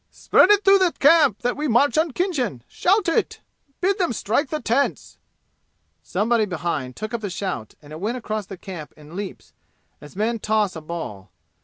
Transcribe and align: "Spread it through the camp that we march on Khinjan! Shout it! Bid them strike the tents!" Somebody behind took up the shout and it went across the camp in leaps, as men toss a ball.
"Spread 0.09 0.49
it 0.49 0.65
through 0.65 0.79
the 0.79 0.93
camp 0.93 1.43
that 1.43 1.55
we 1.55 1.67
march 1.67 1.95
on 1.95 2.09
Khinjan! 2.09 2.63
Shout 2.67 3.07
it! 3.07 3.39
Bid 3.81 3.99
them 3.99 4.13
strike 4.13 4.49
the 4.49 4.59
tents!" 4.59 5.19
Somebody 6.01 6.45
behind 6.45 6.95
took 6.95 7.13
up 7.13 7.21
the 7.21 7.29
shout 7.29 7.75
and 7.83 7.93
it 7.93 7.99
went 7.99 8.17
across 8.17 8.47
the 8.47 8.57
camp 8.57 8.93
in 8.97 9.15
leaps, 9.15 9.53
as 10.01 10.15
men 10.15 10.39
toss 10.39 10.75
a 10.75 10.81
ball. 10.81 11.29